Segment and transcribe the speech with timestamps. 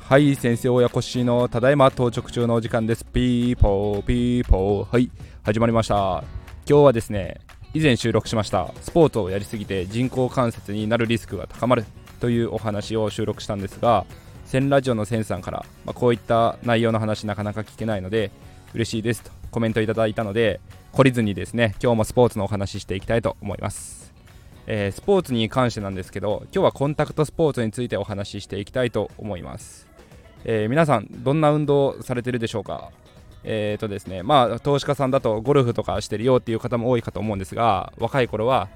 [0.00, 3.04] はい先生親子しのただいま到着中のお時間です。
[3.04, 5.08] ピーポーピーポーはい
[5.44, 6.24] 始まりました。
[6.68, 7.40] 今日はですね
[7.74, 8.72] 以前収録しました。
[8.80, 11.84] スポーツをやりすぎて人工関節になるリスクが高まる
[12.18, 14.04] というお話を収録したんですが
[14.46, 18.32] センラジオのセンさんから、まあ、こういった内容の話なかなか聞けないので
[18.74, 20.60] 嬉しいですとコメントいただいたので
[20.92, 24.09] 懲りずにですね今日もスポーツのお話ししていきたいと思います。
[24.72, 29.88] えー、スポーツに関してなんですけど今日はコンタクトスポーツについてお話ししていきたいと思います、
[30.44, 32.92] えー、皆さんどんな運動されてるでしょうか？
[33.42, 38.68] えーとですねまあ投資家さんだとゴルフとかしてるよっていう方も多いかと思うんですが若い頃は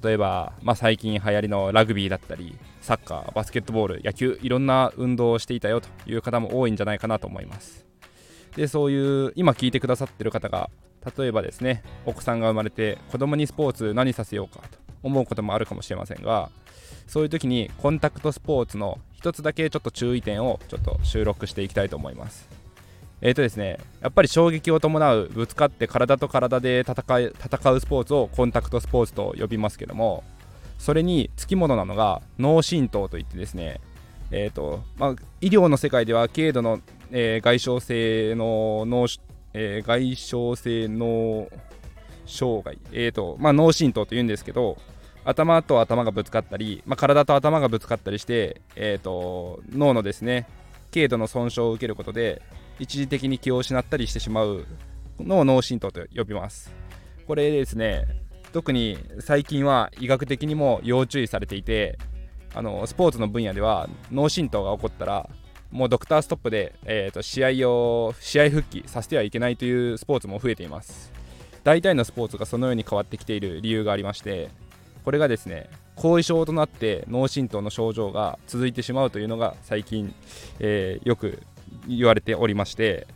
[0.00, 7.84] 例えば、まあ、最近流行りのラグビーだったりサッカーバスケットボール野球いろんな運動をしていたよという方も多いんじゃないかなと思います。
[8.54, 10.70] でそういう今聞いてくださってる方が
[11.18, 14.78] 例えばですねお子さんが生まれて子供にスポーツ何させようかと。
[15.02, 16.50] 思うこともあるかもしれませんが
[17.06, 22.48] そういう時にコンタクトスポーツの一つだけちょっと注意点をちょっと収録していきたいと思います。
[23.22, 30.24] えーとですね、やっぱり衝撃を伴うぶつかって体と体で戦い戦うスポーツをコンタクトスポーツと呼びますけども
[30.78, 33.80] それにつきものなのが脳震盪といってですね、
[34.30, 39.06] えーとまあ、医療の世界では軽度の、えー、外傷性の脳、
[39.52, 41.50] えー、外傷性脳
[42.30, 44.78] 障害、えーとまあ、脳震盪というんですけど
[45.24, 50.48] 頭と頭がぶつかったり、まあ、体と頭がぶつかったりして、えーと脳のですね
[50.92, 52.42] 軽度の損傷を受けることで
[52.78, 54.66] 一時的に気を失ったりしてしまう
[55.18, 56.72] のを脳震盪と呼びます。
[57.26, 58.06] これですね
[58.52, 61.98] 特に最近は医学的にも要注意されていて
[62.54, 65.30] あのスポーツの分野では脳震盪が起こったら
[65.70, 71.12] もうドクターストップで、えーと、試合を試合復帰させてはいけないというスポーツも増えています。
[71.64, 74.50] 大体のスポーツがそのように変わってきている理由がありまして
[75.04, 80.14] これがですね後遺症となって脳震盪の症状が続いてしまうというのが最近、
[80.58, 81.42] えー、よく
[81.86, 83.06] 言われておりまして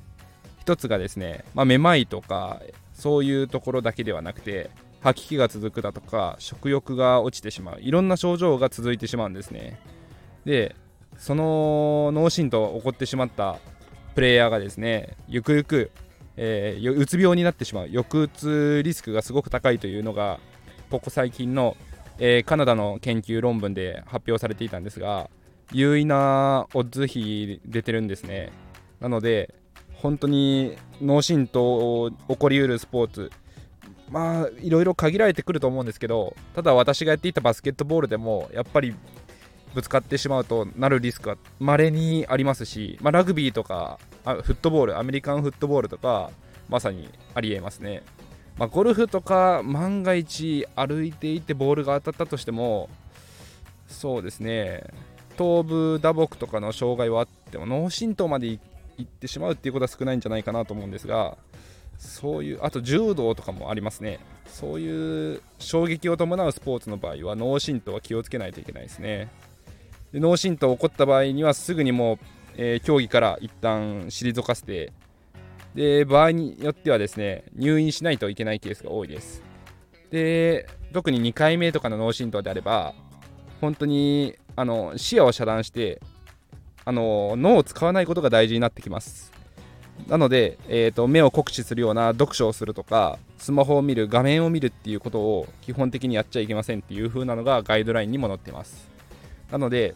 [0.60, 2.60] 一つがですね、まあ、めまいとか
[2.94, 4.70] そういうところだけではなくて
[5.02, 9.78] 吐き気が続くだとか食欲が落ちてしまういろんな症状が続いてしまうんですね。
[10.46, 10.74] で
[11.18, 13.58] その脳震盪起こってしまった
[14.14, 15.90] プレイヤーがですねゆくゆく、
[16.36, 20.40] えー、うつ病になってしまう抑うつリスクがすごく高いというのが
[20.90, 21.76] ここ最近の、
[22.18, 25.30] えー、カナダの研究論文で発表されていたんですが
[25.72, 28.52] 優位なオッズ比出てるんですね。
[29.00, 29.54] なので
[29.94, 33.32] 本当に脳震盪起こりうるスポーツ。
[34.10, 38.94] まあいろいろ限られてくると思うんですけどただ私がやっていたバスケットボールでもやっぱり
[39.74, 46.30] ぶつかってしまうとなるリスクは稀にありますし、まあ、ラグビーとかフットボールアメリカンフットボールとか
[46.68, 48.02] まさにありえますね、
[48.56, 52.88] まあ、ゴルフとか万が一歩いていてボールが当たったとしても
[53.86, 54.84] そうですね。
[55.36, 58.60] 頭部打撲とかの障害はあっても脳震盪までい
[59.02, 61.36] ってしまうっていうことは少ないんじゃないかなと思うんですが
[61.98, 64.20] そういうあと柔道とかもありますね。
[64.46, 69.28] そういう衝撃を伴うスポーツの場合は脳震盪は気をつけないといけないですね。
[70.20, 72.18] 脳震盪起こった場合にはすぐにもう、
[72.56, 74.92] えー、競技から一旦退かせて
[75.74, 79.42] で場合によってはですね入院しないといけないケースが多いです。
[80.10, 82.94] で特に2回目とかの脳震盪であれば
[83.60, 86.00] 本当にあの視野を遮断して
[86.84, 89.32] あの脳を使わないことが大事になってきます。
[90.08, 98.93] なので、えーと、目を酷使するような読書をするとかスマホを見る画面を見るっていうことを基本的にやっちゃいけませんっていう風なのがガイドラインにも載ってます。
[99.50, 99.94] なので、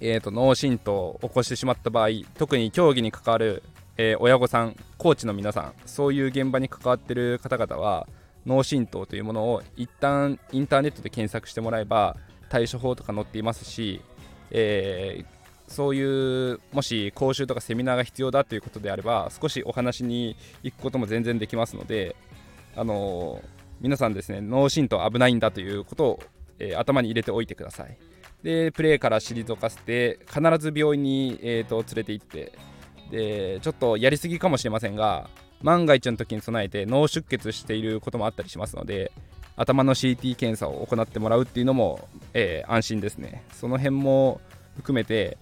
[0.00, 3.62] えーと、脳震盪を起こしてしまった場合特に競技に関わる、
[3.96, 8.06] えー、親御さんコーチの皆さんそういう現場に関わってる方々は
[8.46, 12.16] 脳震盪というものを一旦インターネットで検索してもらえば
[12.48, 14.02] 対処法とか載っていますし、
[14.50, 22.16] えー、そういうもし講習とかセミナーが必要だということであれば少しお話に行くことも全然できますので、
[22.76, 23.42] あのー、
[23.80, 26.20] 皆さんですね脳震盪危ないんだということを、
[26.58, 27.96] えー、頭に入れておいてください。
[28.42, 32.52] でプレーから退かせて必ず病院に、えーと、連れて行って
[33.10, 35.28] でちょっとやりすぎかもしれませんが
[35.62, 39.12] 万が一の時に備えて脳出血していることもあったりしますので
[39.56, 43.44] 頭の CT 検査を行ってもらうっていうのも、えー、安心ですね。
[43.52, 44.40] その辺も
[44.76, 45.36] 含めて、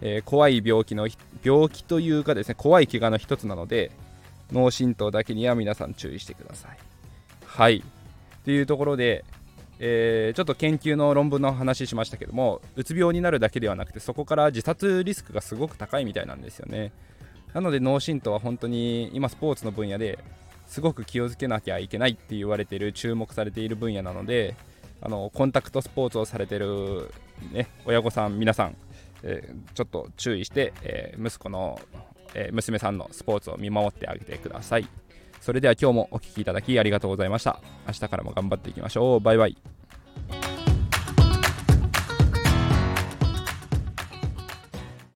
[0.00, 1.08] えー、怖い病気の
[1.42, 3.90] 病気というかですね怖い怪我の一つなので
[4.52, 6.78] 脳震盪だけには皆さん注意してください。
[7.44, 7.82] はい。
[8.44, 9.24] というところで、
[9.78, 16.92] えー、ちょっと研究の論文の話しましたけどもうつ病になるだけではなくてそこから自殺リスクがすごく高いみたいなんですよね。
[17.52, 20.18] なので脳震盪は本当に今スポーツの分野で
[20.66, 24.56] すごく気をつけなきゃいけないって言われている注目されている分野なので
[25.00, 27.10] あのコンタクトスポーツをされてる、
[27.52, 28.76] ね、親御さん皆さん、
[29.22, 31.80] えー、ちょっと注意して、えー、息子の、
[32.34, 34.88] え娘さんのスポーツを見守ってあげてください。
[35.40, 37.60] それでは今日もお聴きいただきありがとうございました。
[37.86, 39.20] 明日からも頑張っていきましょう。
[39.20, 39.75] バイバイ。